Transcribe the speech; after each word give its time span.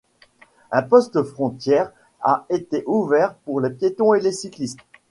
Un 0.71 0.81
poste 0.81 1.21
frontière 1.21 1.91
a 2.21 2.47
été 2.49 2.83
ouvert 2.87 3.35
pour 3.45 3.61
les 3.61 3.69
piétons 3.69 4.15
et 4.15 4.31
cyclistes. 4.31 4.79